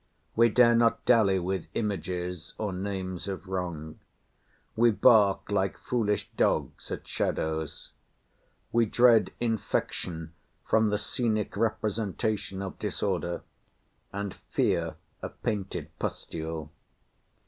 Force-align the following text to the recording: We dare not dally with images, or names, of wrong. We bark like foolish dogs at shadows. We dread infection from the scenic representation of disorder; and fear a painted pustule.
We 0.35 0.49
dare 0.49 0.73
not 0.73 1.05
dally 1.05 1.37
with 1.37 1.67
images, 1.75 2.55
or 2.57 2.73
names, 2.73 3.27
of 3.27 3.45
wrong. 3.47 3.99
We 4.75 4.89
bark 4.89 5.51
like 5.51 5.77
foolish 5.77 6.27
dogs 6.35 6.89
at 6.91 7.07
shadows. 7.07 7.91
We 8.71 8.87
dread 8.87 9.29
infection 9.39 10.33
from 10.67 10.89
the 10.89 10.97
scenic 10.97 11.55
representation 11.55 12.63
of 12.63 12.79
disorder; 12.79 13.43
and 14.11 14.33
fear 14.33 14.95
a 15.21 15.29
painted 15.29 15.91
pustule. 15.99 16.71